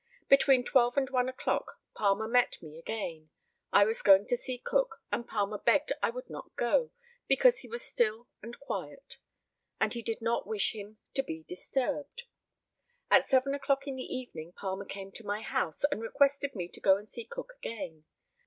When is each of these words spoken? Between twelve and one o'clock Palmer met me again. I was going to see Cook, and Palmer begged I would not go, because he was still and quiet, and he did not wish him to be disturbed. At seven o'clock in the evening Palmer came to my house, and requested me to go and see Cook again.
Between 0.27 0.63
twelve 0.63 0.97
and 0.97 1.07
one 1.11 1.29
o'clock 1.29 1.79
Palmer 1.93 2.27
met 2.27 2.59
me 2.59 2.79
again. 2.79 3.29
I 3.71 3.85
was 3.85 4.01
going 4.01 4.25
to 4.29 4.35
see 4.35 4.57
Cook, 4.57 4.95
and 5.11 5.27
Palmer 5.27 5.59
begged 5.59 5.93
I 6.01 6.09
would 6.09 6.27
not 6.27 6.55
go, 6.55 6.89
because 7.27 7.59
he 7.59 7.67
was 7.67 7.83
still 7.83 8.27
and 8.41 8.57
quiet, 8.59 9.17
and 9.79 9.93
he 9.93 10.01
did 10.01 10.19
not 10.19 10.47
wish 10.47 10.73
him 10.73 10.97
to 11.13 11.21
be 11.21 11.43
disturbed. 11.43 12.23
At 13.11 13.27
seven 13.27 13.53
o'clock 13.53 13.85
in 13.85 13.95
the 13.95 14.11
evening 14.15 14.53
Palmer 14.53 14.85
came 14.85 15.11
to 15.11 15.23
my 15.23 15.41
house, 15.43 15.83
and 15.91 16.01
requested 16.01 16.55
me 16.55 16.67
to 16.69 16.81
go 16.81 16.97
and 16.97 17.07
see 17.07 17.23
Cook 17.23 17.53
again. 17.59 18.05